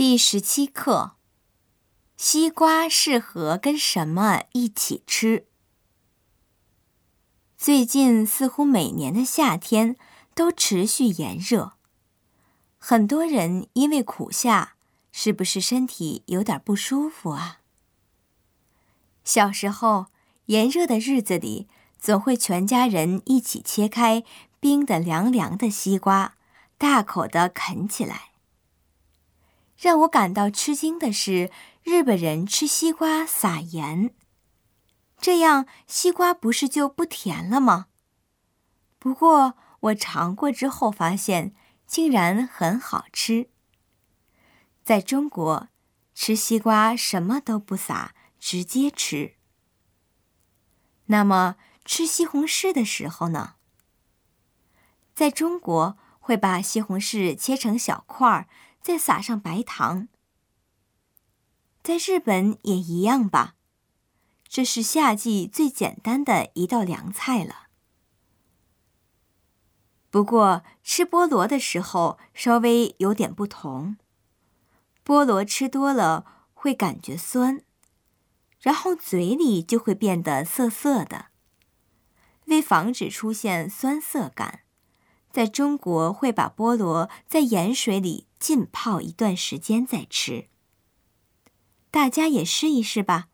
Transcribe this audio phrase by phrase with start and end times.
[0.00, 1.16] 第十七课：
[2.16, 5.44] 西瓜适合跟什么一起吃？
[7.58, 9.96] 最近似乎每年的夏天
[10.34, 11.74] 都持续炎热，
[12.78, 14.72] 很多人因为苦夏，
[15.12, 17.60] 是不是身体有点不舒服啊？
[19.22, 20.06] 小时候，
[20.46, 24.24] 炎热的日子里，总会全家人一起切开
[24.58, 26.36] 冰的凉凉的西瓜，
[26.78, 28.29] 大口的啃起来。
[29.80, 31.50] 让我感到吃惊的是，
[31.82, 34.14] 日本人吃西瓜撒盐，
[35.16, 37.86] 这样西瓜不是就不甜了吗？
[38.98, 41.54] 不过我尝过之后发现，
[41.86, 43.48] 竟然很好吃。
[44.84, 45.68] 在中国，
[46.14, 49.36] 吃西瓜什么都不撒，直接吃。
[51.06, 53.54] 那么吃西红柿的时候呢？
[55.14, 58.46] 在中国会把西红柿切成小块儿。
[58.80, 60.08] 再撒上白糖，
[61.82, 63.54] 在日本也一样吧。
[64.48, 67.68] 这是夏季最简单的一道凉菜了。
[70.10, 73.96] 不过吃菠萝的时候稍微有点不同，
[75.04, 77.62] 菠萝吃多了会感觉酸，
[78.58, 81.26] 然后嘴里就会变得涩涩的。
[82.46, 84.62] 为防止出现酸涩感。
[85.30, 90.48] 在中国会把菠萝在盐水里浸泡一段时间再吃。
[91.90, 93.28] 大家也试一试吧。